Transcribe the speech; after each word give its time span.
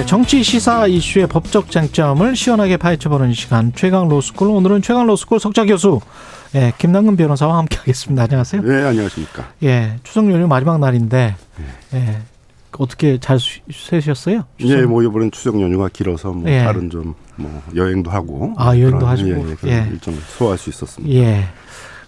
네, 0.00 0.06
정치 0.06 0.42
시사 0.42 0.86
이슈의 0.86 1.26
법적 1.26 1.70
쟁점을 1.70 2.34
시원하게 2.34 2.78
파헤쳐보는 2.78 3.34
시간 3.34 3.70
최강 3.74 4.08
로스쿨 4.08 4.48
오늘은 4.48 4.80
최강 4.80 5.06
로스쿨 5.06 5.38
석좌 5.38 5.66
교수 5.66 6.00
예, 6.54 6.72
김남근 6.78 7.16
변호사와 7.18 7.58
함께하겠습니다. 7.58 8.22
안녕하세요. 8.22 8.62
네, 8.62 8.82
안녕하십니까. 8.82 9.50
예, 9.62 9.98
추석 10.02 10.32
연휴 10.32 10.46
마지막 10.46 10.78
날인데 10.80 11.36
예, 11.92 12.18
어떻게 12.78 13.18
잘 13.20 13.38
쉬셨어요? 13.38 14.44
예, 14.60 14.76
뭐 14.86 15.02
이번엔 15.02 15.32
추석 15.32 15.60
연휴가 15.60 15.90
길어서 15.92 16.32
뭐 16.32 16.50
예. 16.50 16.60
다른 16.60 16.88
좀 16.88 17.14
뭐 17.36 17.62
여행도 17.74 18.10
하고 18.10 18.54
아, 18.56 18.68
여행도 18.78 19.06
하시고. 19.06 19.28
예, 19.30 19.56
예, 19.66 19.70
예. 19.70 19.88
일정 19.90 20.14
소화할 20.38 20.56
수 20.58 20.70
있었습니다. 20.70 21.14
예. 21.14 21.44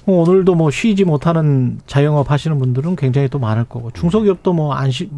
뭐 0.05 0.23
오늘도 0.23 0.55
뭐 0.56 0.70
쉬지 0.70 1.05
못하는 1.05 1.80
자영업 1.87 2.30
하시는 2.30 2.59
분들은 2.59 2.97
굉장히 2.97 3.29
또 3.29 3.38
많을 3.38 3.65
거고 3.65 3.91
중소기업도 3.92 4.52
뭐 4.52 4.75
안 4.75 4.91
쉬, 4.91 5.09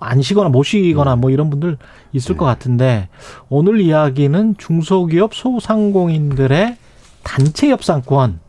안 0.00 0.22
쉬거나 0.22 0.48
못 0.48 0.62
쉬거나 0.62 1.16
뭐 1.16 1.30
이런 1.30 1.50
분들 1.50 1.76
있을 2.12 2.36
것 2.36 2.46
같은데 2.46 3.08
오늘 3.48 3.80
이야기는 3.80 4.56
중소기업 4.56 5.34
소상공인들의 5.34 6.76
단체 7.22 7.68
협상권 7.70 8.40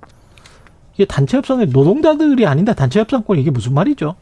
이게 0.94 1.06
단체 1.06 1.38
협상이 1.38 1.66
노동자들이 1.66 2.46
아닌데 2.46 2.74
단체 2.74 3.00
협상권 3.02 3.38
이게 3.38 3.52
무슨 3.52 3.74
말이죠? 3.74 4.16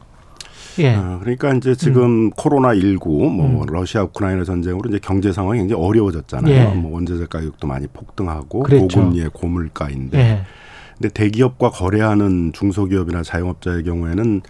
예. 0.80 0.96
아, 0.96 1.20
그러니까 1.22 1.54
이제 1.54 1.76
지금 1.76 2.32
코로나 2.32 2.74
19, 2.74 3.30
뭐 3.30 3.46
음. 3.46 3.66
러시아 3.68 4.02
우크라이나 4.04 4.44
전쟁으로 4.44 4.90
이제 4.90 4.98
경제 5.00 5.32
상황이 5.32 5.60
굉장히 5.60 5.84
어려워졌잖아요. 5.84 6.52
예. 6.52 6.66
뭐 6.74 6.94
원자재 6.96 7.28
가격도 7.28 7.68
많이 7.68 7.86
폭등하고 7.86 8.64
그랬죠. 8.64 8.88
고금리의 9.02 9.30
고물가인데, 9.34 10.18
예. 10.18 10.42
근데 11.04 11.14
대기업과 11.14 11.72
거래하는 11.72 12.54
중소기업이나 12.54 13.24
자영업자의 13.24 13.84
경우에는 13.84 14.42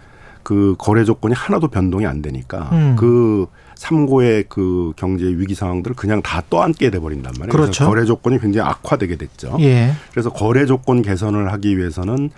그 0.44 0.76
거래 0.78 1.02
조건이 1.04 1.34
하나도 1.34 1.66
변동이 1.66 2.06
안 2.06 2.22
되니까 2.22 2.68
음. 2.70 2.94
그 2.96 3.46
삼고의 3.74 4.44
그 4.48 4.92
경제 4.94 5.24
위기 5.24 5.56
상황들을 5.56 5.96
그냥 5.96 6.22
다 6.22 6.42
떠안게 6.48 6.90
돼 6.90 7.00
버린단 7.00 7.32
말이에요. 7.40 7.50
그렇죠. 7.50 7.86
거래 7.86 8.04
조건이 8.04 8.38
굉장히 8.38 8.68
악화되게 8.70 9.16
됐죠. 9.16 9.56
예. 9.60 9.90
그래서 10.12 10.30
거래 10.30 10.64
조건 10.64 11.02
개선을 11.02 11.50
하기 11.54 11.76
위해서는 11.76 12.30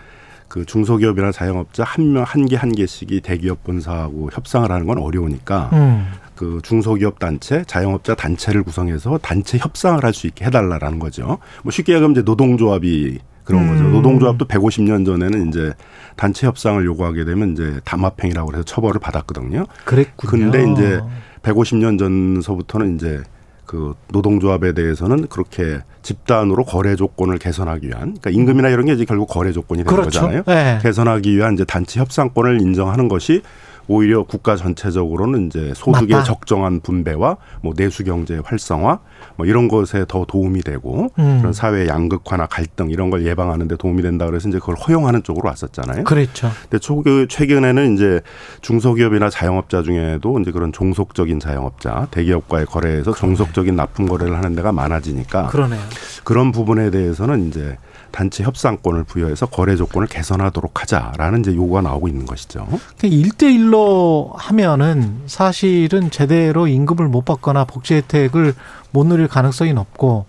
그 0.49 0.65
중소기업이나 0.65 1.31
자영업자 1.33 1.85
한 1.85 2.07
명 2.15 2.25
한 2.25 2.47
개한 2.47 2.73
개씩이 2.73 3.21
대기업 3.21 3.65
본사하고 3.65 4.31
협상을 4.33 4.71
하는 4.71 4.87
건 4.87 4.97
어려우니까 4.99 5.71
음. 5.75 6.07
그 6.37 6.61
중소기업 6.63 7.19
단체, 7.19 7.65
자영업자 7.67 8.15
단체를 8.15 8.63
구성해서 8.63 9.19
단체 9.19 9.59
협상을 9.59 10.03
할 10.03 10.15
수 10.15 10.27
있게 10.27 10.47
해달라라는 10.47 11.01
거죠. 11.01 11.37
뭐 11.65 11.71
쉽게 11.71 11.93
얘기하면 11.93 12.13
이제 12.13 12.23
노동조합이 12.23 13.19
그런 13.47 13.69
거죠. 13.69 13.85
음. 13.85 13.93
노동조합도 13.93 14.45
150년 14.47 15.07
전에는 15.07 15.49
이제 15.49 15.73
단체 16.17 16.47
협상을 16.47 16.85
요구하게 16.85 17.25
되면 17.25 17.53
이제 17.53 17.81
담합행위라고 17.85 18.53
해서 18.53 18.65
처벌을 18.65 19.01
받았거든요. 19.01 19.67
그랬군요. 19.85 20.51
근데 20.51 20.73
이제 20.73 21.01
150년 21.43 21.99
전서부터는 21.99 22.97
이제 22.97 23.23
그 23.65 23.95
노동조합에 24.09 24.75
대해서는 24.75 25.29
그렇게 25.29 25.81
집단으로 26.03 26.65
거래 26.65 26.97
조건을 26.97 27.39
개선하기 27.39 27.87
위한 27.87 28.17
그러니까 28.19 28.31
임금이나 28.31 28.69
이런 28.69 28.87
게 28.87 28.93
이제 28.93 29.05
결국 29.05 29.29
거래 29.29 29.53
조건이 29.53 29.85
되는 29.85 29.93
그렇죠. 29.93 30.21
거잖아요. 30.21 30.43
예. 30.49 30.79
개선하기 30.83 31.37
위한 31.37 31.55
이제 31.55 31.65
단체 31.65 32.01
협상권을 32.01 32.61
인정하는 32.61 33.09
것이 33.09 33.43
오히려 33.89 34.25
국가 34.25 34.57
전체적으로는 34.57 35.47
이제 35.47 35.73
소득의 35.75 36.17
맞다. 36.17 36.25
적정한 36.25 36.81
분배와 36.81 37.37
뭐 37.61 37.73
내수 37.75 38.05
경제 38.05 38.41
활성화 38.45 38.99
뭐 39.37 39.47
이런 39.47 39.69
것에 39.69 40.05
더 40.09 40.25
도움이 40.25 40.63
되고 40.63 41.11
음. 41.19 41.39
그런 41.41 41.53
사회 41.53 41.87
양극화나 41.87 42.47
갈등 42.47 42.91
이런 42.91 43.11
걸 43.11 43.25
예방하는 43.27 43.69
데 43.69 43.77
도움이 43.77 44.03
된다 44.03 44.27
그래서 44.27 44.49
이제 44.49 44.59
그걸 44.59 44.75
허용하는 44.77 45.23
쪽으로 45.23 45.49
왔었잖아요. 45.49 46.05
그랬죠. 46.05 46.51
근데 46.63 46.79
초, 46.79 47.03
최근에는 47.29 47.95
이제 47.95 48.21
중소기업이나 48.63 49.31
자영업자 49.31 49.83
중에도 49.83 50.39
이제 50.41 50.51
그런 50.51 50.73
종속적인 50.73 51.41
자영업자, 51.41 52.09
대기업과의 52.11 52.67
거래에서 52.67 53.13
종속적인 53.13 53.77
납품 53.77 54.09
거래를 54.09 54.37
하는 54.37 54.55
데가 54.55 54.73
많아지니까 54.73 55.47
그러네요. 55.49 55.81
그런 56.25 56.53
부분에 56.53 56.91
대해서는 56.91 57.49
이제 57.49 57.77
단체 58.11 58.45
협상권을 58.45 59.05
부여해서 59.05 59.47
거래 59.47 59.77
조건을 59.77 60.09
개선하도록 60.09 60.81
하자라는 60.81 61.41
이제 61.41 61.55
요구가 61.55 61.83
나오고 61.83 62.09
있는 62.09 62.27
것이죠. 62.27 62.67
일대일로 63.03 64.33
하면은 64.37 65.23
사실은 65.27 66.11
제대로 66.11 66.67
임금을 66.67 67.09
못 67.09 67.25
받거나 67.25 67.65
복지 67.65 67.95
혜택을 67.95 68.55
못 68.91 69.07
누릴 69.07 69.29
가능성이 69.29 69.75
높고 69.75 70.27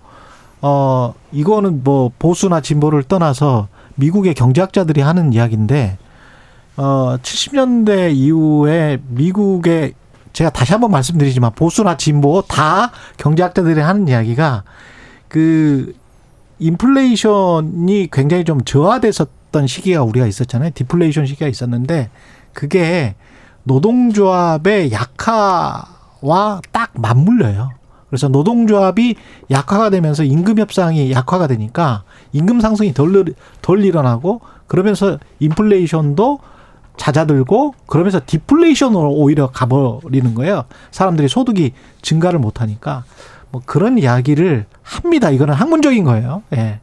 어 0.62 1.14
이거는 1.32 1.84
뭐 1.84 2.12
보수나 2.18 2.62
진보를 2.62 3.04
떠나서 3.04 3.68
미국의 3.96 4.34
경제학자들이 4.34 5.02
하는 5.02 5.34
이야기인데 5.34 5.98
어 6.78 7.18
70년대 7.22 8.14
이후에 8.16 9.00
미국의 9.08 9.94
제가 10.34 10.50
다시 10.52 10.72
한번 10.72 10.92
말씀드리지만 10.92 11.54
보수나 11.54 11.98
진보 11.98 12.42
다 12.42 12.92
경제학자들이 13.18 13.80
하는 13.80 14.08
이야기가 14.08 14.64
그 15.28 15.94
인플레이션이 16.60 18.10
굉장히 18.12 18.44
좀 18.44 18.62
저하됐었던 18.64 19.68
시기가 19.68 20.04
우리가 20.04 20.26
있었잖아요. 20.28 20.72
디플레이션 20.74 21.26
시기가 21.26 21.48
있었는데 21.48 22.10
그게 22.54 23.16
노동조합의 23.64 24.92
약화와 24.92 26.62
딱 26.72 26.92
맞물려요. 26.96 27.72
그래서 28.10 28.30
노동조합이 28.30 29.16
약화가 29.52 29.90
되면서 29.90 30.24
임금 30.24 30.60
협상이 30.60 31.12
약화가 31.12 31.48
되니까 31.48 32.04
임금 32.32 32.62
상승이 32.62 32.94
덜, 32.94 33.12
늘- 33.12 33.34
덜 33.62 33.84
일어나고 33.84 34.40
그러면서 34.68 35.18
인플레이션도 35.40 36.40
잦아들고 36.96 37.76
그러면서 37.86 38.20
디플레이션으로 38.26 39.12
오히려 39.14 39.48
가버리는 39.52 40.34
거예요. 40.34 40.64
사람들이 40.92 41.28
소득이 41.28 41.74
증가를 42.02 42.40
못하니까 42.40 43.04
뭐 43.58 43.62
그런 43.66 43.98
이야기를 43.98 44.66
합니다. 44.84 45.32
이거는 45.32 45.54
학문적인 45.54 46.04
거예요. 46.04 46.44
예. 46.56 46.80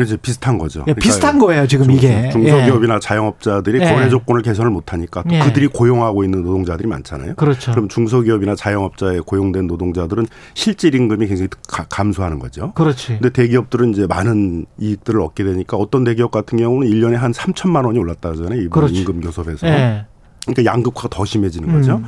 이제 0.00 0.16
비슷한 0.18 0.58
거죠. 0.58 0.84
예, 0.88 0.92
비슷한 0.94 1.38
거예요. 1.38 1.66
지금 1.66 1.86
중- 1.86 1.94
이게. 1.94 2.28
중소기업이나 2.30 2.98
자영업자들이 3.00 3.80
예. 3.80 3.90
거래 3.90 4.08
조건을 4.10 4.42
개선을 4.42 4.70
못하니까 4.70 5.22
또 5.22 5.34
예. 5.34 5.38
그들이 5.40 5.66
고용하고 5.68 6.24
있는 6.24 6.42
노동자들이 6.42 6.86
많잖아요. 6.88 7.30
예. 7.30 7.34
그렇죠. 7.34 7.70
그럼 7.72 7.88
중소기업이나 7.88 8.54
자영업자에 8.54 9.20
고용된 9.20 9.66
노동자들은 9.66 10.26
실질 10.54 10.94
임금이 10.94 11.26
굉장히 11.26 11.48
가- 11.68 11.86
감소하는 11.88 12.38
거죠. 12.38 12.72
그렇지. 12.74 13.18
근데 13.18 13.30
대기업들은 13.30 13.92
이제 13.92 14.06
많은 14.06 14.66
이익들을 14.78 15.20
얻게 15.20 15.44
되니까 15.44 15.76
어떤 15.78 16.04
대기업 16.04 16.30
같은 16.30 16.58
경우는 16.58 16.88
일년에 16.88 17.16
한 17.16 17.32
3천만 17.32 17.86
원이 17.86 17.98
올랐다잖아요. 17.98 18.60
이번 18.60 18.70
그렇지. 18.70 18.94
임금 19.00 19.20
교섭에서. 19.22 19.66
예. 19.68 20.04
그러니까 20.46 20.70
양극화가 20.70 21.08
더 21.10 21.24
심해지는 21.24 21.72
거죠. 21.72 21.96
음. 21.96 22.04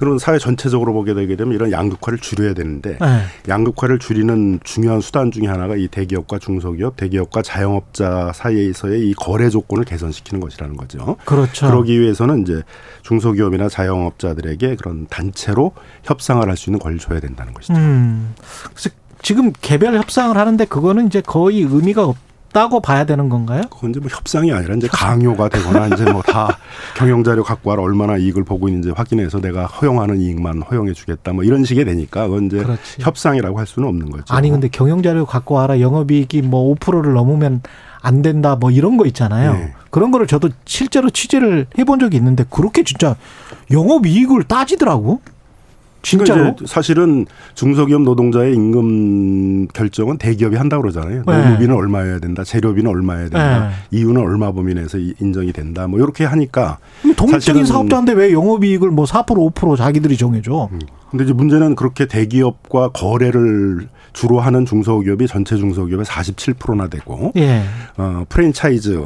그러면 0.00 0.18
사회 0.18 0.38
전체적으로 0.38 0.94
보게 0.94 1.12
되게 1.12 1.36
되면 1.36 1.54
이런 1.54 1.70
양극화를 1.70 2.18
줄여야 2.18 2.54
되는데 2.54 2.98
예. 3.02 3.50
양극화를 3.50 3.98
줄이는 3.98 4.58
중요한 4.64 5.02
수단 5.02 5.30
중에 5.30 5.46
하나가 5.46 5.76
이 5.76 5.88
대기업과 5.88 6.38
중소기업, 6.38 6.96
대기업과 6.96 7.42
자영업자 7.42 8.32
사이에서의 8.34 9.08
이 9.08 9.14
거래 9.14 9.50
조건을 9.50 9.84
개선시키는 9.84 10.40
것이라는 10.40 10.76
거죠. 10.78 11.16
그렇죠. 11.26 11.66
그러기 11.66 12.00
위해서는 12.00 12.42
이제 12.42 12.62
중소기업이나 13.02 13.68
자영업자들에게 13.68 14.76
그런 14.76 15.06
단체로 15.08 15.72
협상을 16.04 16.48
할 16.48 16.56
수 16.56 16.70
있는 16.70 16.78
권리를 16.80 17.00
줘야 17.00 17.20
된다는 17.20 17.52
것이죠. 17.54 17.74
음. 17.74 18.34
그래서 18.74 18.90
지금 19.22 19.52
개별 19.60 19.94
협상을 19.96 20.36
하는데 20.36 20.64
그거는 20.64 21.06
이제 21.06 21.20
거의 21.20 21.60
의미가 21.60 22.04
없 22.04 22.16
다고 22.52 22.80
봐야 22.80 23.04
되는 23.04 23.28
건가요? 23.28 23.62
그건 23.70 23.90
이제 23.90 24.00
뭐 24.00 24.08
협상이 24.10 24.52
아니라 24.52 24.74
이제 24.74 24.88
강요가 24.90 25.48
되거나 25.48 25.86
이제 25.88 26.04
뭐 26.10 26.20
다 26.22 26.58
경영 26.96 27.22
자료 27.24 27.42
갖고 27.44 27.70
와라 27.70 27.82
얼마나 27.82 28.16
이익을 28.16 28.44
보고 28.44 28.68
있는지 28.68 28.90
확인해서 28.90 29.40
내가 29.40 29.66
허용하는 29.66 30.20
이익만 30.20 30.62
허용해 30.62 30.92
주겠다 30.92 31.32
뭐 31.32 31.44
이런 31.44 31.64
식이 31.64 31.84
되니까 31.84 32.26
그건 32.28 32.46
이제 32.46 32.58
그렇지. 32.58 32.80
협상이라고 33.00 33.58
할 33.58 33.66
수는 33.66 33.88
없는 33.88 34.10
거죠. 34.10 34.34
아니 34.34 34.50
근데 34.50 34.68
경영 34.68 35.02
자료 35.02 35.24
갖고 35.26 35.54
와라 35.54 35.80
영업이익이 35.80 36.42
뭐 36.42 36.74
5%를 36.76 37.12
넘으면 37.14 37.62
안 38.02 38.22
된다 38.22 38.56
뭐 38.56 38.70
이런 38.70 38.96
거 38.96 39.06
있잖아요. 39.06 39.52
네. 39.52 39.74
그런 39.90 40.10
거를 40.10 40.26
저도 40.26 40.48
실제로 40.64 41.10
취재를 41.10 41.66
해본 41.78 41.98
적이 42.00 42.16
있는데 42.18 42.44
그렇게 42.50 42.82
진짜 42.84 43.16
영업이익을 43.70 44.44
따지더라고. 44.44 45.20
진짜로? 46.02 46.34
그러니까 46.40 46.56
이제 46.64 46.72
사실은 46.72 47.26
중소기업 47.54 48.02
노동자의 48.02 48.54
임금 48.54 49.68
결정은 49.68 50.18
대기업이 50.18 50.56
한다고 50.56 50.82
그러잖아요. 50.82 51.22
네. 51.26 51.44
노무비는 51.44 51.74
얼마여야 51.74 52.18
된다, 52.18 52.42
재료비는 52.44 52.90
얼마여야 52.90 53.24
된다, 53.24 53.68
네. 53.68 53.74
이유는 53.98 54.20
얼마 54.22 54.52
범위 54.52 54.74
내에서 54.74 54.98
이- 54.98 55.14
인정이 55.20 55.52
된다. 55.52 55.86
뭐 55.86 55.98
이렇게 55.98 56.24
하니까. 56.24 56.78
독립적인 57.16 57.64
사업자인데 57.66 58.12
왜 58.12 58.32
영업이익을 58.32 58.90
뭐 58.90 59.04
4% 59.04 59.52
5% 59.54 59.76
자기들이 59.76 60.16
정해줘? 60.16 60.68
근데 61.10 61.24
이제 61.24 61.32
문제는 61.32 61.74
그렇게 61.74 62.06
대기업과 62.06 62.90
거래를 62.90 63.88
주로 64.12 64.40
하는 64.40 64.64
중소기업이 64.66 65.26
전체 65.26 65.56
중소기업의 65.56 66.04
47%나 66.06 66.88
되고 66.88 67.32
예. 67.36 67.62
어, 67.96 68.24
프랜차이즈 68.28 69.00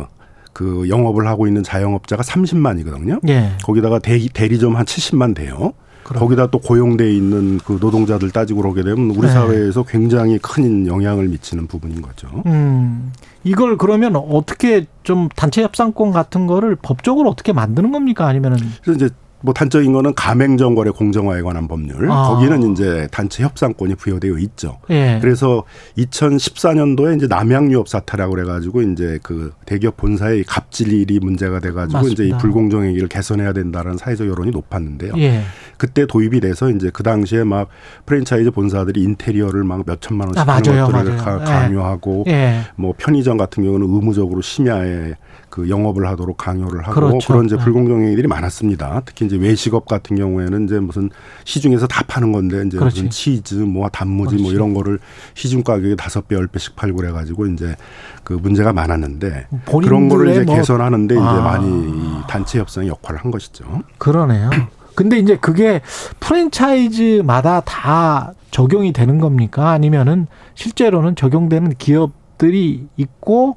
그 0.52 0.88
영업을 0.88 1.26
하고 1.26 1.46
있는 1.46 1.62
자영업자가 1.62 2.23
30만이거든요. 2.23 3.20
예. 3.29 3.52
거기다가 3.64 3.99
대리, 3.99 4.29
대리점 4.29 4.76
한 4.76 4.85
70만 4.85 5.35
돼요. 5.35 5.73
그럼. 6.05 6.21
거기다 6.21 6.49
또 6.49 6.59
고용돼 6.59 7.12
있는 7.12 7.59
그 7.59 7.79
노동자들 7.81 8.31
따지고 8.31 8.62
그러게 8.62 8.83
되면 8.83 9.11
우리 9.11 9.23
네. 9.23 9.33
사회에서 9.33 9.83
굉장히 9.85 10.39
큰 10.39 10.87
영향을 10.87 11.29
미치는 11.29 11.67
부분인 11.67 12.03
거죠. 12.03 12.29
음. 12.47 13.12
이걸 13.43 13.77
그러면 13.77 14.17
어떻게 14.17 14.87
좀 15.03 15.29
단체 15.35 15.62
협상권 15.62 16.12
같은 16.12 16.47
거를 16.47 16.77
법적으로 16.77 17.31
어떻게 17.31 17.53
만드는 17.53 17.91
겁니까? 17.91 18.27
아니면은 18.27 18.59
이제 18.95 19.11
뭐 19.44 19.52
단적인 19.52 19.93
거는 19.93 20.14
가맹점 20.14 20.75
거래 20.75 20.91
공정화에 20.91 21.43
관한 21.43 21.69
법률. 21.69 22.11
아. 22.11 22.29
거기는 22.29 22.73
이제 22.73 23.06
단체 23.11 23.43
협상권이 23.43 23.94
부여되어 23.96 24.38
있죠. 24.38 24.79
예. 24.88 25.19
그래서 25.20 25.64
2014년도에 25.99 27.17
이제 27.17 27.26
남양유업 27.26 27.87
사태라고 27.88 28.35
그래가지고 28.35 28.81
이제 28.82 29.19
그 29.23 29.52
대기업 29.67 29.99
본사의 29.99 30.44
갑질일이 30.44 31.20
문제가 31.20 31.61
돼가지고 31.61 32.00
이제 32.08 32.25
이 32.25 32.31
맞습니다. 32.31 32.38
불공정 32.38 32.85
행위를 32.85 33.08
개선해야 33.08 33.52
된다는 33.52 33.99
사회적 33.99 34.26
여론이 34.29 34.50
높았는데요. 34.50 35.12
예. 35.19 35.43
그때 35.76 36.06
도입이 36.06 36.41
돼서 36.41 36.70
이제 36.70 36.91
그 36.93 37.02
당시에 37.02 37.44
막 37.44 37.69
프랜차이즈 38.06 38.50
본사들이 38.50 39.02
인테리어를 39.02 39.62
막 39.64 39.85
몇 39.85 40.00
천만 40.00 40.29
원씩 40.29 40.49
아, 40.49 40.55
하는 40.55 40.73
맞아요, 40.73 40.87
것들을 40.87 41.17
맞아요. 41.17 41.23
가- 41.23 41.41
예. 41.43 41.44
강요하고 41.44 42.25
예. 42.29 42.61
뭐 42.76 42.94
편의점 42.96 43.37
같은 43.37 43.62
경우는 43.64 43.87
의무적으로 43.94 44.41
심야에 44.41 45.12
그 45.55 45.69
영업을 45.71 46.09
하도록 46.09 46.37
강요를 46.37 46.83
하고 46.83 46.95
그렇죠. 47.01 47.29
그런 47.33 47.45
이제 47.45 47.56
네. 47.56 47.62
불공정 47.62 48.03
행위들이 48.03 48.27
많았습니다. 48.27 49.03
특히 49.05 49.25
이제 49.27 49.37
외식업 49.37 49.87
같은 49.87 50.17
경우에는 50.17 50.65
이제 50.65 50.81
무슨 50.81 51.11
시중에서 51.45 51.87
다 51.87 52.03
파는 52.09 52.33
건데 52.33 52.65
이제 52.67 52.77
그렇지. 52.77 52.97
무슨 53.03 53.11
치즈 53.11 53.55
뭐 53.55 53.89
단무지 53.89 54.35
뭐 54.35 54.47
그렇지. 54.47 54.53
이런 54.56 54.75
거를 54.75 54.99
시중 55.35 55.62
가격에 55.62 55.95
다섯 55.95 56.27
배, 56.27 56.35
열 56.35 56.49
배씩 56.49 56.75
팔고 56.75 56.97
그래 56.97 57.12
가지고 57.12 57.47
이제 57.47 57.77
그 58.25 58.33
문제가 58.33 58.73
많았는데 58.73 59.47
그런 59.65 60.09
거를 60.09 60.31
이제 60.33 60.43
뭐- 60.43 60.56
개선하는데 60.56 61.15
이제 61.15 61.23
아. 61.25 61.41
많이 61.41 61.69
이 61.89 62.21
단체 62.29 62.59
협상의 62.59 62.89
역할을 62.89 63.21
한 63.21 63.31
것이죠. 63.31 63.65
그러네요. 63.99 64.51
근데 64.97 65.21
이제 65.21 65.37
그게 65.41 65.83
프랜차이즈마다 66.19 67.61
다 67.61 68.33
적용이 68.51 68.93
되는 68.93 69.21
겁니까? 69.21 69.71
아니면은 69.71 70.27
실제로는 70.56 71.15
적용되는 71.15 71.75
기업들이 71.79 72.89
있고 72.97 73.56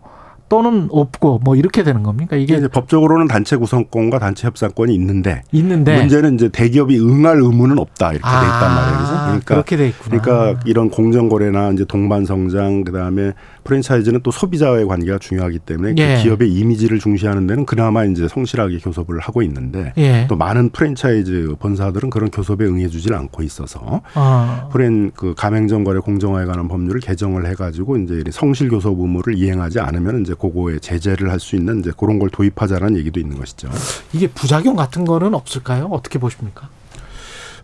또는 0.49 0.87
없고 0.91 1.41
뭐 1.43 1.55
이렇게 1.55 1.83
되는 1.83 2.03
겁니까? 2.03 2.35
이게 2.35 2.55
이제 2.55 2.67
법적으로는 2.67 3.27
단체 3.27 3.57
구성권과 3.57 4.19
단체 4.19 4.47
협상권이 4.47 4.93
있는데 4.95 5.41
있는데 5.51 5.97
문제는 5.97 6.35
이제 6.35 6.49
대기업이 6.49 6.99
응할 6.99 7.37
의무는 7.41 7.77
없다 7.79 8.13
이렇게 8.13 8.23
돼 8.23 8.45
있단 8.45 8.75
말이에요. 8.75 8.97
그래서 8.97 9.23
그러니까 9.25 9.55
그렇게 9.55 9.77
돼 9.77 9.87
있구나. 9.89 10.21
그러니까 10.21 10.61
이런 10.65 10.89
공정 10.89 11.27
거래나 11.27 11.71
이제 11.71 11.83
동반 11.85 12.25
성장 12.25 12.83
그다음에 12.83 13.33
프랜차이즈는 13.65 14.21
또 14.23 14.31
소비자와의 14.31 14.87
관계가 14.87 15.17
중요하기 15.17 15.59
때문에 15.59 15.93
그 15.95 16.01
예. 16.01 16.19
기업의 16.23 16.49
이미지를 16.49 16.99
중시하는 16.99 17.47
데는 17.47 17.65
그나마 17.65 18.05
이제 18.05 18.27
성실하게 18.29 18.79
교섭을 18.79 19.19
하고 19.19 19.41
있는데 19.41 19.91
예. 19.97 20.25
또 20.29 20.37
많은 20.37 20.69
프랜차이즈 20.69 21.55
본사들은 21.59 22.09
그런 22.09 22.29
교섭에 22.29 22.65
응해주질 22.65 23.13
않고 23.13 23.43
있어서 23.43 24.01
어. 24.15 24.69
프랜 24.71 25.11
그 25.11 25.33
가맹점 25.35 25.83
거래 25.83 25.99
공정화에 25.99 26.45
관한 26.45 26.69
법률을 26.69 27.01
개정을 27.01 27.45
해가지고 27.47 27.97
이제 27.97 28.23
이 28.25 28.31
성실 28.31 28.69
교섭 28.69 28.97
의무를 28.97 29.37
이행하지 29.37 29.81
않으면 29.81 30.21
이제 30.21 30.33
그거에 30.39 30.79
제재를 30.79 31.31
할 31.31 31.39
수 31.39 31.55
있는 31.55 31.79
이제 31.79 31.91
그런 31.97 32.19
걸 32.19 32.29
도입하자라는 32.29 32.97
얘기도 32.97 33.19
있는 33.19 33.37
것이죠. 33.37 33.69
이게 34.13 34.27
부작용 34.27 34.75
같은 34.75 35.05
거는 35.05 35.33
없을까요? 35.35 35.85
어떻게 35.91 36.17
보십니까? 36.19 36.69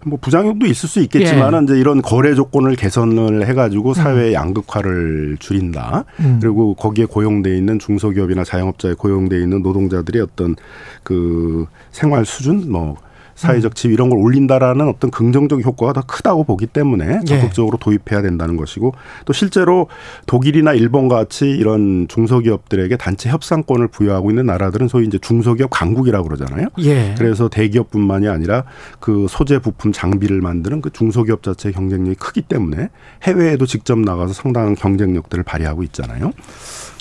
뭐 0.05 0.19
부작용도 0.21 0.65
있을 0.65 0.89
수 0.89 0.99
있겠지만은 1.01 1.61
예. 1.61 1.63
이제 1.63 1.79
이런 1.79 2.01
거래 2.01 2.35
조건을 2.35 2.75
개선을 2.75 3.47
해가지고 3.47 3.93
사회의 3.93 4.33
양극화를 4.33 5.37
줄인다. 5.39 6.03
음. 6.19 6.39
그리고 6.41 6.73
거기에 6.75 7.05
고용돼 7.05 7.55
있는 7.57 7.79
중소기업이나 7.79 8.43
자영업자에 8.43 8.93
고용돼 8.93 9.41
있는 9.41 9.61
노동자들의 9.63 10.21
어떤 10.21 10.55
그 11.03 11.65
생활 11.91 12.25
수준, 12.25 12.69
뭐 12.71 12.97
사회적 13.47 13.75
지위 13.75 13.93
이런 13.93 14.09
걸 14.09 14.19
올린다라는 14.19 14.87
어떤 14.87 15.11
긍정적 15.11 15.63
효과가 15.65 15.93
더 15.93 16.01
크다고 16.01 16.43
보기 16.43 16.67
때문에 16.67 17.19
예. 17.21 17.25
적극적으로 17.25 17.77
도입해야 17.77 18.21
된다는 18.21 18.57
것이고 18.57 18.93
또 19.25 19.33
실제로 19.33 19.87
독일이나 20.25 20.73
일본 20.73 21.07
같이 21.07 21.45
이런 21.49 22.07
중소기업들에게 22.07 22.97
단체 22.97 23.29
협상권을 23.29 23.89
부여하고 23.89 24.31
있는 24.31 24.45
나라들은 24.45 24.87
소위 24.87 25.05
이제 25.05 25.17
중소기업 25.17 25.69
강국이라고 25.69 26.27
그러잖아요. 26.27 26.67
예. 26.79 27.15
그래서 27.17 27.49
대기업뿐만이 27.49 28.27
아니라 28.27 28.63
그 28.99 29.27
소재 29.29 29.59
부품 29.59 29.91
장비를 29.91 30.41
만드는 30.41 30.81
그 30.81 30.91
중소기업 30.91 31.43
자체의 31.43 31.73
경쟁력이 31.73 32.15
크기 32.15 32.41
때문에 32.41 32.89
해외에도 33.23 33.65
직접 33.65 33.99
나가서 33.99 34.33
상당한 34.33 34.75
경쟁력들을 34.75 35.43
발휘하고 35.43 35.83
있잖아요. 35.83 36.31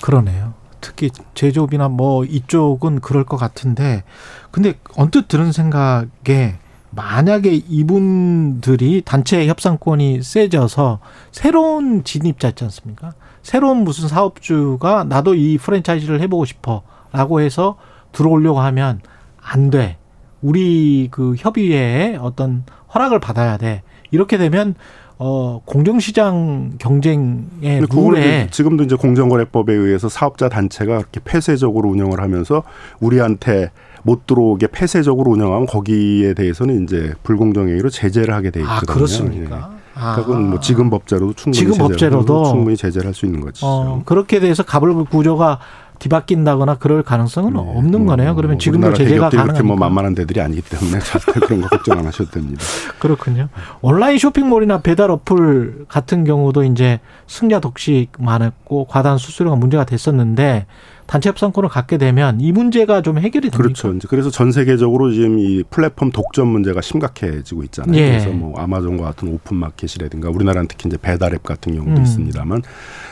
그러네요. 0.01 0.62
특히 0.83 1.09
제조업이나 1.33 1.87
뭐 1.87 2.25
이쪽은 2.25 2.99
그럴 2.99 3.23
것 3.23 3.37
같은데 3.37 4.03
근데 4.51 4.73
언뜻 4.97 5.29
들은 5.29 5.53
생각에 5.53 6.57
만약에 6.91 7.53
이분들이 7.53 9.01
단체 9.03 9.47
협상권이 9.47 10.21
세져서 10.21 10.99
새로운 11.31 12.03
진입자 12.03 12.49
있지 12.49 12.65
않습니까? 12.65 13.13
새로운 13.41 13.83
무슨 13.83 14.07
사업주가 14.07 15.05
나도 15.05 15.33
이 15.33 15.57
프랜차이즈를 15.57 16.21
해보고 16.21 16.45
싶어 16.45 16.83
라고 17.11 17.41
해서 17.41 17.77
들어오려고 18.11 18.59
하면 18.59 19.01
안 19.41 19.69
돼. 19.69 19.97
우리 20.41 21.07
그 21.09 21.35
협의회에 21.37 22.17
어떤 22.17 22.65
허락을 22.93 23.19
받아야 23.19 23.57
돼. 23.57 23.81
이렇게 24.11 24.37
되면 24.37 24.75
어 25.25 25.61
공정시장 25.63 26.73
경쟁의 26.79 27.85
룰에 27.89 28.49
지금도 28.51 28.83
이제 28.83 28.95
공정거래법에 28.97 29.71
의해서 29.73 30.09
사업자 30.09 30.49
단체가 30.49 30.97
그렇게 30.97 31.21
폐쇄적으로 31.23 31.87
운영을 31.89 32.19
하면서 32.19 32.63
우리한테 32.99 33.71
못 34.01 34.27
들어오게 34.27 34.67
폐쇄적으로 34.67 35.31
운영하면 35.31 35.65
거기에 35.65 36.33
대해서는 36.33 36.83
이제 36.83 37.13
불공정행위로 37.23 37.89
제재를 37.89 38.33
하게 38.33 38.51
돼 38.51 38.59
있거든요. 38.59 38.81
아 38.91 38.93
그렇습니까? 38.93 39.69
예. 39.69 39.93
그러니까 39.93 40.15
그건 40.15 40.49
뭐 40.49 40.59
지금 40.59 40.89
법제로도 40.89 41.33
충분히 41.35 41.57
지금 41.57 41.71
제재를 41.73 41.87
법제로도? 42.17 42.43
충분히 42.45 42.75
제재를 42.75 43.07
할 43.07 43.13
수 43.13 43.25
있는 43.25 43.39
것이죠. 43.39 43.65
어, 43.65 44.01
그렇게 44.03 44.41
돼서 44.41 44.63
가불 44.63 45.05
구조가 45.05 45.59
뒤바뀐다거나 45.99 46.75
그럴 46.75 47.03
가능성은 47.03 47.53
네. 47.53 47.59
없는 47.59 47.99
뭐, 47.99 48.07
거네요. 48.07 48.35
그러면 48.35 48.55
뭐 48.55 48.59
지금도 48.59 48.93
제재가 48.93 49.29
대기업들이 49.29 49.41
그렇게 49.41 49.63
뭐? 49.63 49.75
만만한 49.75 50.15
데들이 50.15 50.41
아니기 50.41 50.61
때문에 50.61 50.99
절대 51.03 51.39
그런 51.39 51.61
거 51.61 51.67
걱정 51.69 51.99
안 51.99 52.05
하셔도 52.05 52.31
됩니다. 52.31 52.61
그렇군요. 52.99 53.49
온라인 53.81 54.17
쇼핑몰이나 54.17 54.81
배달 54.81 55.11
어플 55.11 55.85
같은 55.87 56.23
경우도 56.23 56.63
이제 56.63 56.99
승자 57.27 57.59
독식 57.59 58.11
많았고 58.19 58.85
과다한 58.85 59.17
수수료가 59.17 59.55
문제가 59.55 59.85
됐었는데 59.85 60.65
단체 61.13 61.29
협상권을 61.29 61.69
갖게 61.69 61.99
되면 61.99 62.41
이 62.41 62.51
문제가 62.51 63.03
좀 63.03 63.19
해결이 63.19 63.51
됩니까? 63.51 63.57
그렇죠. 63.57 63.93
이제 63.93 64.07
그래서 64.09 64.31
전 64.31 64.51
세계적으로 64.51 65.11
지금 65.11 65.37
이 65.37 65.61
플랫폼 65.69 66.11
독점 66.11 66.47
문제가 66.47 66.81
심각해지고 66.81 67.61
있잖아요. 67.65 67.95
예. 67.95 68.07
그래서 68.07 68.29
뭐 68.31 68.59
아마존과 68.59 69.03
같은 69.03 69.27
오픈 69.27 69.57
마켓이라든가 69.57 70.29
우리나라는 70.31 70.67
특히 70.67 70.87
이제 70.87 70.97
배달앱 70.99 71.43
같은 71.43 71.75
경우도 71.75 71.97
음. 71.97 72.01
있습니다만 72.01 72.63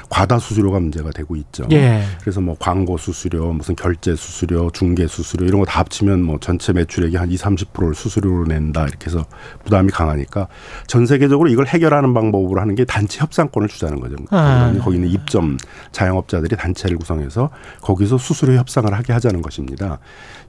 과다 0.09 0.39
수수료가 0.39 0.79
문제가 0.79 1.11
되고 1.11 1.35
있죠. 1.35 1.63
예. 1.73 2.01
그래서 2.21 2.41
뭐 2.41 2.55
광고 2.59 2.97
수수료, 2.97 3.53
무슨 3.53 3.75
결제 3.75 4.15
수수료, 4.15 4.71
중개 4.71 5.05
수수료 5.05 5.45
이런 5.45 5.59
거 5.59 5.65
다 5.65 5.79
합치면 5.81 6.23
뭐 6.23 6.39
전체 6.41 6.73
매출액이 6.73 7.15
한 7.17 7.31
2, 7.31 7.35
30%를 7.35 7.93
수수료로 7.93 8.45
낸다 8.45 8.87
이렇게 8.87 9.05
해서 9.05 9.25
부담이 9.63 9.91
강하니까 9.91 10.47
전 10.87 11.05
세계적으로 11.05 11.49
이걸 11.49 11.67
해결하는 11.67 12.15
방법으로 12.15 12.59
하는 12.59 12.73
게 12.73 12.83
단체 12.83 13.19
협상권을 13.21 13.67
주자는 13.67 13.99
거죠. 13.99 14.15
아. 14.31 14.73
거기 14.81 14.95
있는 14.95 15.07
입점 15.09 15.57
자영업자들이 15.91 16.55
단체를 16.55 16.97
구성해서 16.97 17.51
거기서 17.91 18.17
수수료 18.17 18.53
협상을 18.55 18.91
하게 18.93 19.13
하자는 19.13 19.41
것입니다. 19.41 19.99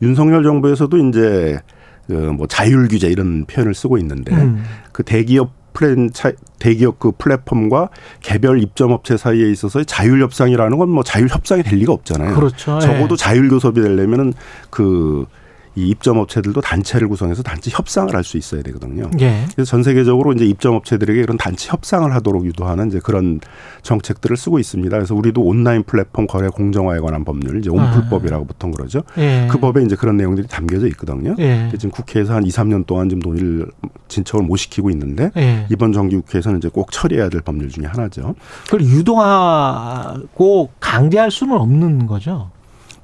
윤석열 0.01 0.43
정부에서도 0.45 0.97
이제 1.09 1.59
그뭐 2.07 2.47
자율 2.49 2.89
규제 2.89 3.09
이런 3.09 3.45
표현을 3.47 3.75
쓰고 3.75 3.99
있는데 3.99 4.35
음. 4.35 4.65
그 4.93 5.03
대기업 5.03 5.51
프랜차 5.73 6.33
대기업 6.59 6.99
그 6.99 7.13
플랫폼과 7.13 7.89
개별 8.21 8.63
입점 8.63 8.93
업체 8.93 9.17
사이에 9.17 9.51
있어서 9.51 9.83
자율 9.85 10.21
협상이라는 10.23 10.79
건 10.79 10.89
뭐 10.91 11.03
자율 11.03 11.29
협상이 11.29 11.63
될 11.63 11.79
리가 11.79 11.93
없잖아요. 11.93 12.35
그렇죠. 12.35 12.79
적어도 12.79 13.15
예. 13.15 13.17
자율 13.17 13.49
교섭이 13.49 13.81
되려면은 13.81 14.35
그 14.71 15.27
이 15.75 15.89
입점 15.89 16.19
업체들도 16.19 16.61
단체를 16.61 17.09
구성해서 17.09 17.43
단체 17.43 17.71
협상을 17.73 18.15
할 18.15 18.23
수 18.23 18.37
있어야 18.37 18.63
되거든요. 18.63 19.11
예. 19.21 19.45
그래서 19.55 19.71
전 19.71 19.83
세계적으로 19.83 20.33
이제 20.33 20.45
입점 20.45 20.75
업체들에게 20.75 21.21
이런 21.21 21.37
단체 21.37 21.71
협상을 21.71 22.15
하도록 22.15 22.45
유도하는 22.45 22.89
이제 22.89 23.01
그런 23.03 23.41
정책들을 23.83 24.37
쓰고 24.37 24.59
있습니다. 24.59 24.97
그래서 24.97 25.15
우리도 25.15 25.43
온라인 25.43 25.83
플랫폼 25.83 26.27
거래 26.27 26.49
공정화에 26.49 27.01
관한 27.01 27.25
법률, 27.25 27.59
이제 27.59 27.69
온풀법이라고 27.71 28.45
보통 28.45 28.71
그러죠. 28.71 29.03
예. 29.19 29.49
그 29.51 29.59
법에 29.59 29.83
이제 29.83 29.97
그런 29.97 30.17
내용들이 30.17 30.47
담겨져 30.47 30.87
있거든요. 30.89 31.35
예. 31.41 31.69
지금 31.73 31.91
국회에서 31.91 32.35
한 32.35 32.47
2, 32.47 32.49
3년 32.51 32.87
동안 32.87 33.09
지금 33.09 33.21
논의를 33.23 33.67
진척을 34.09 34.45
못 34.47 34.57
시키고 34.57 34.91
있는데 34.91 35.31
예. 35.37 35.67
이번 35.71 35.93
정기 35.93 36.17
국회에서는 36.17 36.59
이제 36.59 36.69
꼭 36.69 36.93
처리해야 36.93 37.29
될 37.29 37.41
법률 37.41 37.71
중에 37.71 37.87
하나죠. 37.87 38.35
그걸 38.67 38.83
유도하고 38.83 40.71
강제할 40.81 41.31
수는 41.31 41.57
없는 41.57 42.07
거죠. 42.07 42.51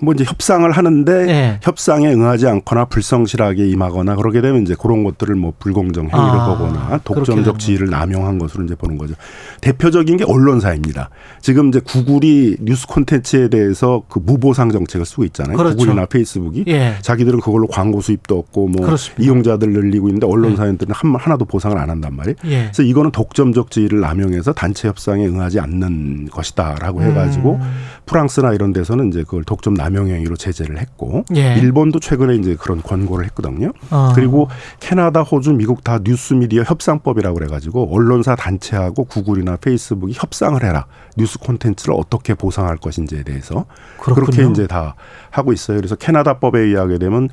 뭐 0.01 0.15
이제 0.15 0.25
협상을 0.25 0.71
하는데 0.71 1.29
예. 1.29 1.61
협상에 1.63 2.13
응하지 2.13 2.47
않거나 2.47 2.85
불성실하게 2.85 3.69
임하거나 3.69 4.15
그러게 4.17 4.41
되면 4.41 4.63
이제 4.63 4.77
그런 4.79 5.03
것들을 5.03 5.35
뭐 5.35 5.53
불공정 5.59 6.05
행위를 6.05 6.19
아, 6.19 6.57
되는 6.57 7.01
독점적 7.03 7.59
지위를 7.59 7.91
남용한 7.91 8.39
것으로 8.39 8.65
이제 8.65 8.75
보는 8.77 8.97
거죠. 8.97 9.15
대표적인 9.61 10.17
게 10.19 10.25
언론사입니다. 10.25 11.11
지금 11.41 11.69
이제 11.69 11.81
구글이 11.81 12.59
뉴스 12.61 12.87
콘텐츠에 12.87 13.49
대해서 13.49 14.03
그 14.09 14.21
무보상 14.23 14.71
정책을 14.71 15.05
쓰고 15.05 15.25
있잖아요. 15.25 15.57
그렇죠. 15.57 15.77
구글이나 15.77 16.07
페이스북이 16.07 16.65
예. 16.69 16.95
자기들은 17.03 17.41
그걸로 17.41 17.67
광고 17.67 18.01
수입도 18.01 18.39
없고 18.39 18.69
뭐 18.69 18.87
그렇습니다. 18.87 19.23
이용자들 19.23 19.71
늘리고 19.71 20.09
있는데 20.09 20.27
언론사들은 20.27 20.95
한 20.95 21.15
하나도 21.17 21.45
보상을 21.45 21.77
안 21.77 21.91
한단 21.91 22.15
말이에요. 22.15 22.37
예. 22.45 22.63
그래서 22.65 22.85
이거는 22.85 23.11
독점적 23.11 23.73
지위를 23.73 24.01
남용해서 24.01 24.53
단체 24.53 24.87
협상에 24.87 25.27
응하지 25.27 25.59
않는 25.59 26.29
것이다라고 26.31 27.03
해가지고 27.03 27.55
음. 27.55 27.61
프랑스나 28.07 28.53
이런 28.53 28.73
데서는 28.73 29.09
이제 29.09 29.23
그걸 29.23 29.43
독점 29.43 29.75
남 29.75 29.88
용행위로 29.95 30.37
제재를 30.37 30.79
했고 30.79 31.25
예. 31.37 31.55
일본도 31.57 32.01
최근에 32.01 32.37
이제 32.37 32.57
그런 32.59 32.83
권고를 32.83 33.25
했거든요. 33.27 33.73
어. 33.91 34.13
그리고 34.15 34.49
캐나다, 34.81 35.23
호주, 35.23 35.53
미국 35.55 35.85
다 35.85 35.99
뉴스 36.03 36.35
미디어 36.35 36.63
협상법이라고 36.63 37.35
그래가지고 37.35 37.95
언론사 37.95 38.37
단체하고 38.37 39.05
구글이나 39.05 39.57
페이스북이 39.57 40.15
협상을 40.17 40.63
해라 40.63 40.87
뉴스 41.17 41.39
콘텐츠를 41.39 41.95
어떻게 41.97 42.35
보상할 42.35 42.77
것인지에 42.77 43.23
대해서 43.23 43.67
그렇군요. 44.01 44.27
그렇게 44.27 44.51
이제 44.51 44.67
다 44.67 44.95
하고 45.31 45.53
있어요. 45.53 45.79
그래서 45.79 45.97
캐나다법에 45.97 46.61
의하게 46.61 46.99
되면 46.99 47.29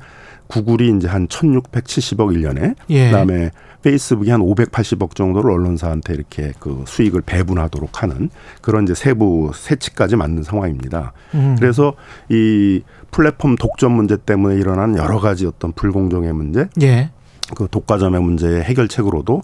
구글이 0.48 0.96
이제 0.96 1.08
한 1.08 1.26
1,670억 1.28 2.34
1년에 2.34 2.76
예. 2.90 3.10
그다음에 3.10 3.50
페이스북이 3.82 4.30
한 4.30 4.40
580억 4.40 5.14
정도를 5.14 5.50
언론사한테 5.50 6.14
이렇게 6.14 6.52
그 6.58 6.84
수익을 6.86 7.20
배분하도록 7.20 8.02
하는 8.02 8.30
그런 8.60 8.84
이제 8.84 8.94
세부 8.94 9.52
세치까지 9.54 10.16
만든 10.16 10.42
상황입니다. 10.42 11.12
음. 11.34 11.56
그래서 11.58 11.94
이 12.28 12.82
플랫폼 13.10 13.54
독점 13.56 13.92
문제 13.92 14.16
때문에 14.16 14.56
일어난 14.56 14.96
여러 14.96 15.20
가지 15.20 15.46
어떤 15.46 15.72
불공정의 15.72 16.32
문제, 16.32 16.68
예. 16.82 17.10
그 17.54 17.68
독과점의 17.70 18.20
문제의 18.20 18.64
해결책으로도 18.64 19.42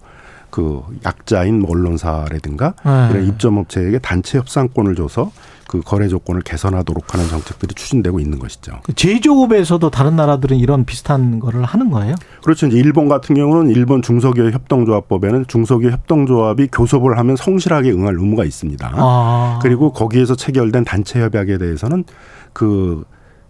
그 0.51 0.83
약자인 1.07 1.61
뭐 1.61 1.71
언론사라든가 1.71 2.75
네. 2.85 3.09
이런 3.11 3.27
입점업체에게 3.29 3.99
단체 4.01 4.39
협상권을 4.39 4.97
줘서 4.97 5.33
그 5.73 5.81
거래 5.81 6.07
조건을 6.07 6.43
개선하도록 6.43 7.15
하는 7.15 7.29
정책들이 7.29 7.75
추진되고 7.75 8.21
있는 8.21 8.39
것이죠. 8.39 8.81
그 8.83 8.95
제조업에서도 8.95 9.89
다른 9.89 10.17
나라들은 10.17 10.59
이런 10.59 10.85
비슷한 10.85 11.41
거를 11.41 11.65
하는 11.65 11.89
거예요? 11.89 12.15
그렇죠. 12.45 12.67
이제 12.67 12.77
일본 12.77 13.09
같은 13.09 13.35
경우는 13.35 13.71
일본 13.71 14.03
중소기업 14.03 14.53
협동조합법에는 14.53 15.47
중소기업 15.49 15.95
협동조합이 15.95 16.69
교섭을 16.71 17.17
하면 17.17 17.37
성실하게 17.37 17.91
응할 17.93 18.17
의무가 18.19 18.45
있습니다. 18.45 18.93
아. 18.95 19.61
그리고 19.63 19.93
거기에서 19.93 20.35
체결된 20.35 20.85
단체 20.85 21.23
협약에 21.23 21.57
대해서는 21.57 22.05
그 22.53 23.05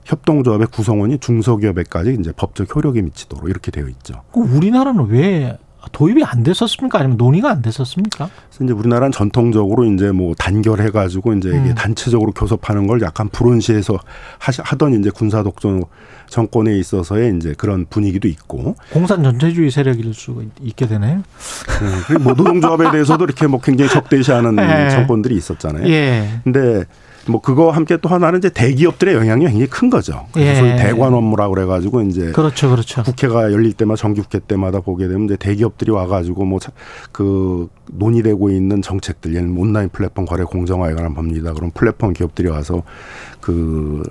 협동조합의 0.04 0.68
구성원이 0.68 1.18
중소기업에까지 1.18 2.18
이제 2.20 2.32
법적 2.36 2.74
효력이 2.76 3.02
미치도록 3.02 3.50
이렇게 3.50 3.72
되어 3.72 3.88
있죠. 3.88 4.22
그 4.32 4.38
우리나라는 4.38 5.06
왜 5.08 5.58
도입이 5.92 6.24
안 6.24 6.42
됐었습니까? 6.42 6.98
아니면 6.98 7.16
논의가 7.16 7.50
안 7.50 7.62
됐었습니까? 7.62 8.28
그래서 8.48 8.64
이제 8.64 8.72
우리나라는 8.72 9.12
전통적으로 9.12 9.84
이제 9.84 10.10
뭐 10.10 10.34
단결해 10.34 10.90
가지고 10.90 11.34
이제 11.34 11.50
이게 11.50 11.58
음. 11.70 11.74
단체적으로 11.74 12.32
교섭하는 12.32 12.86
걸 12.86 13.00
약간 13.02 13.28
하시- 14.38 14.62
하던 14.64 14.98
이제 14.98 15.10
군사 15.10 15.42
독점 15.42 15.82
정권에 16.28 16.76
있어서의 16.78 17.36
이제 17.36 17.54
그런 17.58 17.84
분위기도 17.90 18.26
있고, 18.26 18.74
공산 18.90 19.22
전체주의 19.22 19.70
세력일 19.70 20.14
수 20.14 20.42
있게 20.62 20.86
되네요. 20.86 21.16
음, 21.18 22.02
그리고 22.06 22.22
뭐 22.24 22.32
노동조합에 22.32 22.90
대해서도 22.90 23.24
이렇게 23.24 23.46
뭐 23.46 23.60
굉장히 23.60 23.90
적대시하는 23.90 24.56
네. 24.56 24.88
정권들이 24.90 25.36
있었잖아요. 25.36 25.86
예. 25.88 26.40
근데 26.42 26.84
뭐 27.26 27.40
그거 27.40 27.70
함께 27.70 27.96
또 27.98 28.08
하나는 28.08 28.38
이제 28.38 28.48
대기업들의 28.48 29.14
영향이 29.14 29.44
굉장히 29.46 29.66
큰 29.66 29.90
거죠. 29.90 30.26
예. 30.36 30.54
소위 30.54 30.76
대관 30.76 31.14
업무라고 31.14 31.54
그래가지고 31.54 32.02
이제 32.02 32.32
그렇죠, 32.32 32.70
그렇죠. 32.70 33.02
국회가 33.02 33.52
열릴 33.52 33.72
때마다 33.72 34.00
정기국회 34.00 34.40
때마다 34.40 34.80
보게 34.80 35.08
되면 35.08 35.24
이제 35.26 35.36
대기업들이 35.36 35.90
와가지고 35.90 36.44
뭐 36.44 36.58
그 37.10 37.68
논의되고 37.92 38.50
있는 38.50 38.82
정책들, 38.82 39.34
예를 39.34 39.52
온라인 39.56 39.88
플랫폼 39.88 40.24
거래 40.24 40.44
공정화에 40.44 40.94
관한 40.94 41.14
법리다. 41.14 41.52
그럼 41.54 41.70
플랫폼 41.74 42.12
기업들이 42.12 42.48
와서 42.48 42.82
그 43.40 44.02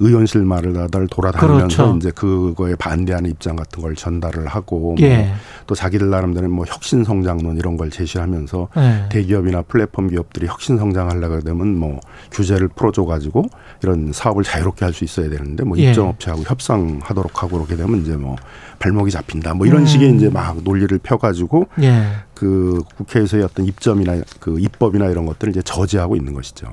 의원실 0.00 0.44
말을 0.44 0.72
다들 0.72 1.06
돌아다니면서 1.06 1.76
그렇죠. 1.76 1.96
이제 1.96 2.10
그거에 2.10 2.74
반대하는 2.74 3.30
입장 3.30 3.54
같은 3.54 3.82
걸 3.82 3.94
전달을 3.94 4.46
하고 4.46 4.80
뭐 4.80 4.96
예. 5.00 5.32
또 5.66 5.74
자기들 5.74 6.10
나름대로 6.10 6.48
뭐 6.48 6.64
혁신 6.66 7.04
성장론 7.04 7.58
이런 7.58 7.76
걸 7.76 7.90
제시하면서 7.90 8.68
예. 8.78 9.08
대기업이나 9.10 9.62
플랫폼 9.62 10.08
기업들이 10.08 10.46
혁신 10.46 10.78
성장하려고 10.78 11.40
되면 11.40 11.76
뭐 11.76 12.00
규제를 12.32 12.68
풀어줘 12.68 13.04
가지고 13.04 13.44
이런 13.82 14.12
사업을 14.12 14.44
자유롭게 14.44 14.84
할 14.84 14.90
수 14.92 15.04
있어야 15.04 15.30
되는데 15.30 15.64
뭐 15.64 15.78
예. 15.78 15.88
입점 15.88 16.08
업체하고 16.08 16.42
협상하도록 16.42 17.42
하고 17.42 17.58
그렇게 17.58 17.76
되면 17.76 18.02
이제 18.02 18.16
뭐 18.16 18.36
발목이 18.80 19.10
잡힌다 19.10 19.54
뭐 19.54 19.66
이런 19.66 19.82
음. 19.82 19.86
식의 19.86 20.16
이제 20.16 20.28
막 20.28 20.62
논리를 20.62 20.98
펴가지고 20.98 21.68
예. 21.82 22.06
그 22.34 22.82
국회에서의 22.96 23.44
어떤 23.44 23.66
입점이나 23.66 24.20
그 24.40 24.58
입법이나 24.58 25.06
이런 25.06 25.26
것들을 25.26 25.52
이제 25.52 25.62
저지하고 25.62 26.16
있는 26.16 26.32
것이죠. 26.32 26.66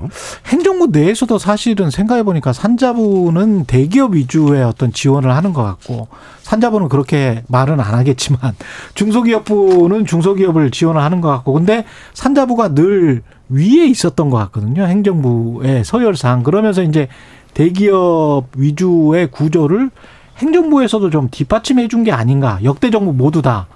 행정부 0.45 0.87
내에서도 0.87 1.37
사실은 1.37 1.91
생각해 1.91 2.23
보니까 2.23 2.53
산자부는 2.53 3.65
대기업 3.65 4.13
위주의 4.15 4.63
어떤 4.63 4.93
지원을 4.93 5.35
하는 5.35 5.53
것 5.53 5.63
같고 5.63 6.07
산자부는 6.43 6.87
그렇게 6.87 7.43
말은 7.47 7.79
안 7.79 7.93
하겠지만 7.93 8.55
중소기업부는 8.95 10.05
중소기업을 10.05 10.71
지원을 10.71 11.01
하는 11.01 11.19
것 11.21 11.29
같고 11.29 11.53
근데 11.53 11.83
산자부가 12.13 12.73
늘 12.73 13.21
위에 13.49 13.85
있었던 13.87 14.29
것 14.29 14.37
같거든요 14.37 14.83
행정부의 14.83 15.83
서열상 15.83 16.43
그러면서 16.43 16.83
이제 16.83 17.07
대기업 17.53 18.47
위주의 18.55 19.27
구조를 19.31 19.89
행정부에서도 20.37 21.09
좀 21.09 21.29
뒷받침해 21.31 21.87
준 21.87 22.03
게 22.03 22.11
아닌가 22.11 22.59
역대 22.63 22.89
정부 22.91 23.11
모두 23.13 23.41
다 23.41 23.67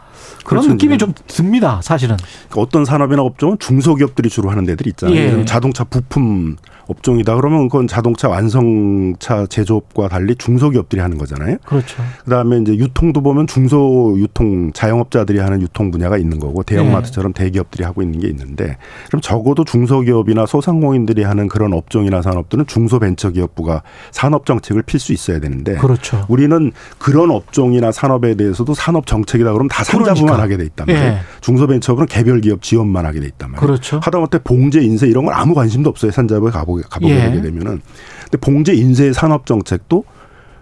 그런 0.45 0.61
그렇죠. 0.63 0.73
느낌이 0.73 0.97
좀 0.97 1.13
듭니다 1.27 1.79
사실은 1.83 2.17
그러니까 2.49 2.61
어떤 2.61 2.85
산업이나 2.85 3.21
업종은 3.23 3.57
중소기업들이 3.59 4.29
주로 4.29 4.49
하는 4.49 4.65
데들이 4.65 4.91
있잖아요. 4.91 5.39
예. 5.39 5.45
자동차 5.45 5.83
부품 5.83 6.55
업종이다 6.91 7.35
그러면 7.35 7.67
그건 7.67 7.87
자동차 7.87 8.29
완성차 8.29 9.47
제조업과 9.47 10.09
달리 10.09 10.35
중소기업들이 10.35 11.01
하는 11.01 11.17
거잖아요. 11.17 11.57
그렇죠 11.65 12.03
그다음에 12.23 12.59
이제 12.59 12.75
유통도 12.75 13.21
보면 13.21 13.47
중소 13.47 14.15
유통 14.17 14.71
자영업자들이 14.73 15.39
하는 15.39 15.61
유통 15.61 15.91
분야가 15.91 16.17
있는 16.17 16.39
거고 16.39 16.63
대형마트처럼 16.63 17.33
대기업들이 17.33 17.83
하고 17.83 18.01
있는 18.01 18.19
게 18.19 18.27
있는데 18.27 18.77
그럼 19.07 19.21
적어도 19.21 19.63
중소기업이나 19.63 20.45
소상공인들이 20.45 21.23
하는 21.23 21.47
그런 21.47 21.73
업종이나 21.73 22.21
산업들은 22.21 22.67
중소벤처기업부가 22.67 23.83
산업 24.11 24.45
정책을 24.45 24.83
필 24.83 24.99
수 24.99 25.13
있어야 25.13 25.39
되는데 25.39 25.75
그렇죠 25.75 26.25
우리는 26.27 26.71
그런 26.99 27.31
업종이나 27.31 27.91
산업에 27.91 28.35
대해서도 28.35 28.73
산업 28.73 29.07
정책이다 29.07 29.51
그러면 29.51 29.67
다 29.69 29.83
산자부만 29.83 30.15
그러니까. 30.15 30.43
하게 30.43 30.57
돼 30.57 30.65
있단 30.65 30.87
말이에요. 30.87 31.05
예. 31.05 31.17
중소벤처부는 31.41 32.07
개별 32.07 32.41
기업 32.41 32.61
지원만 32.61 33.05
하게 33.05 33.19
돼 33.19 33.27
있단 33.27 33.51
말이에요. 33.51 33.65
그렇죠 33.65 33.99
하다못해 34.03 34.39
봉제 34.43 34.81
인쇄 34.81 35.07
이런 35.07 35.25
건 35.25 35.33
아무 35.33 35.53
관심도 35.53 35.89
없어요. 35.89 36.11
산자부에 36.11 36.51
가보게 36.51 36.80
가보게 36.89 37.13
예. 37.13 37.21
되게 37.29 37.41
되면은. 37.41 37.81
근데 38.23 38.37
봉제 38.39 38.73
인쇄 38.73 39.13
산업 39.13 39.45
정책도 39.45 40.03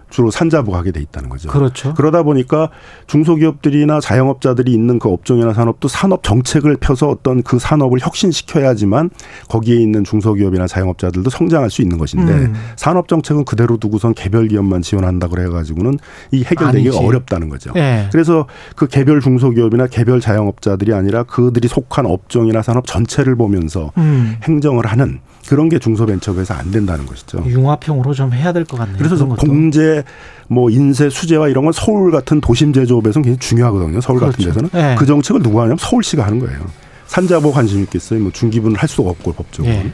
주로 0.10 0.32
산자부가 0.32 0.80
하게 0.80 0.92
돼 0.92 1.00
있다는 1.02 1.30
거죠. 1.30 1.50
그렇죠 1.50 1.94
그러다 1.94 2.24
보니까 2.24 2.70
중소기업들이나 3.08 4.00
자영업자들이 4.00 4.74
있는 4.74 5.00
그 5.00 5.10
업종이나 5.10 5.54
산업도 5.54 5.88
산업 5.88 6.24
정책을 6.24 6.78
펴서 6.78 7.10
어떤 7.10 7.44
그 7.44 7.60
산업을 7.60 8.00
혁신시켜야지만 8.02 9.12
거기에 9.50 9.80
있는 9.80 10.04
중소기업이나 10.04 10.68
자영업자들도 10.68 11.30
성장할 11.30 11.70
수 11.70 11.82
있는 11.82 11.98
것인데 11.98 12.34
음. 12.34 12.56
산업 12.76 13.08
정책은 13.08 13.46
그대로 13.46 13.78
두고선 13.78 14.14
개별 14.14 14.48
기업만 14.48 14.82
지원한다 14.82 15.28
그래 15.28 15.48
가지고는 15.48 16.00
이 16.32 16.44
해결되기가 16.44 16.96
아니지. 16.96 16.98
어렵다는 16.98 17.50
거죠. 17.50 17.72
예. 17.76 18.10
그래서 18.12 18.48
그 18.76 18.88
개별 18.88 19.22
중소기업이나 19.22 19.88
개별 19.88 20.20
자영업자들이 20.20 20.94
아니라 20.94 21.24
그들이 21.24 21.68
속한 21.68 22.06
업종이나 22.06 22.62
산업 22.62 22.88
전체를 22.88 23.36
보면서 23.36 23.92
음. 23.98 24.38
행정을 24.44 24.88
하는 24.88 25.20
그런 25.50 25.68
게 25.68 25.80
중소벤처부에서 25.80 26.54
안 26.54 26.70
된다는 26.70 27.08
것이죠. 27.08 27.44
융합형으로 27.44 28.14
좀 28.14 28.32
해야 28.34 28.54
될 28.54 28.66
것 28.66 28.78
같네요. 28.78 28.98
그래서. 29.00 29.26
공제, 29.26 30.04
뭐 30.48 30.70
인쇄, 30.70 31.10
수제화 31.10 31.48
이런 31.48 31.64
건 31.64 31.74
서울 31.74 32.12
같은 32.12 32.40
도심 32.40 32.72
제조업에서는 32.72 33.24
굉장히 33.24 33.40
중요하거든요. 33.40 34.00
서울 34.00 34.20
같은 34.20 34.34
그렇죠. 34.34 34.50
데서는 34.52 34.70
네. 34.72 34.96
그 34.98 35.08
정책을 35.08 35.42
누가 35.42 35.62
하냐면 35.62 35.78
서울시가 35.80 36.24
하는 36.24 36.40
거예요. 36.40 36.60
산자부 37.08 37.52
관심 37.52 37.82
있겠어요. 37.82 38.20
뭐 38.20 38.32
중기부는 38.32 38.76
할 38.76 38.88
수가 38.88 39.10
없고 39.10 39.34
법적으로. 39.34 39.74
예. 39.74 39.92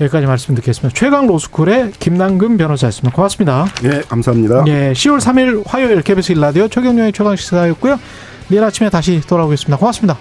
여기까지 0.00 0.26
말씀 0.26 0.54
듣겠습니다. 0.54 0.94
최강 0.96 1.26
로스쿨의 1.26 1.92
김남근 1.98 2.56
변호사였습니다. 2.56 3.12
고맙습니다. 3.16 3.66
예, 3.82 4.02
감사합니다. 4.08 4.62
예, 4.68 4.92
10월 4.92 5.18
3일 5.18 5.64
화요일 5.66 6.00
KBS 6.02 6.32
일라디오 6.32 6.68
최경영의 6.68 7.12
최강 7.12 7.34
시사였고요. 7.34 7.98
내일 8.48 8.62
아침에 8.62 8.88
다시 8.90 9.20
돌아오겠습니다. 9.26 9.76
고맙습니다. 9.78 10.16